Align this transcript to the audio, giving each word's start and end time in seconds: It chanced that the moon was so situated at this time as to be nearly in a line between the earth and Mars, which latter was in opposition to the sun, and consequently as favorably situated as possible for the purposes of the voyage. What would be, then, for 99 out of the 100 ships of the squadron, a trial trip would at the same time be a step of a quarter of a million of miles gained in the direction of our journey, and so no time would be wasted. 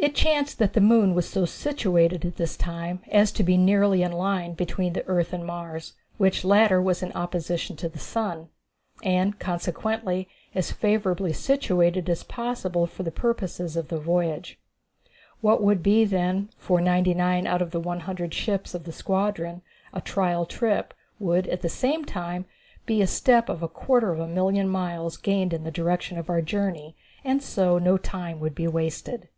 It 0.00 0.14
chanced 0.14 0.60
that 0.60 0.74
the 0.74 0.80
moon 0.80 1.12
was 1.12 1.28
so 1.28 1.44
situated 1.44 2.24
at 2.24 2.36
this 2.36 2.56
time 2.56 3.02
as 3.10 3.32
to 3.32 3.42
be 3.42 3.56
nearly 3.56 4.04
in 4.04 4.12
a 4.12 4.16
line 4.16 4.54
between 4.54 4.92
the 4.92 5.04
earth 5.08 5.32
and 5.32 5.44
Mars, 5.44 5.94
which 6.18 6.44
latter 6.44 6.80
was 6.80 7.02
in 7.02 7.10
opposition 7.14 7.74
to 7.78 7.88
the 7.88 7.98
sun, 7.98 8.48
and 9.02 9.40
consequently 9.40 10.28
as 10.54 10.70
favorably 10.70 11.32
situated 11.32 12.08
as 12.08 12.22
possible 12.22 12.86
for 12.86 13.02
the 13.02 13.10
purposes 13.10 13.74
of 13.76 13.88
the 13.88 13.98
voyage. 13.98 14.56
What 15.40 15.64
would 15.64 15.82
be, 15.82 16.04
then, 16.04 16.50
for 16.58 16.80
99 16.80 17.44
out 17.48 17.60
of 17.60 17.72
the 17.72 17.80
100 17.80 18.32
ships 18.32 18.74
of 18.76 18.84
the 18.84 18.92
squadron, 18.92 19.62
a 19.92 20.00
trial 20.00 20.46
trip 20.46 20.94
would 21.18 21.48
at 21.48 21.60
the 21.62 21.68
same 21.68 22.04
time 22.04 22.44
be 22.86 23.02
a 23.02 23.06
step 23.08 23.48
of 23.48 23.64
a 23.64 23.68
quarter 23.68 24.12
of 24.12 24.20
a 24.20 24.28
million 24.28 24.66
of 24.66 24.72
miles 24.72 25.16
gained 25.16 25.52
in 25.52 25.64
the 25.64 25.72
direction 25.72 26.16
of 26.18 26.30
our 26.30 26.40
journey, 26.40 26.94
and 27.24 27.42
so 27.42 27.78
no 27.78 27.98
time 27.98 28.38
would 28.38 28.54
be 28.54 28.68
wasted. 28.68 29.28